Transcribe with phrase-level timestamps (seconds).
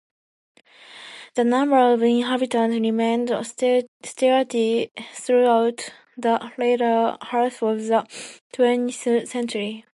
[1.35, 3.87] The number of inhabitants remained steady
[5.13, 8.07] throughout the latter half of the
[8.51, 9.85] twentieth century.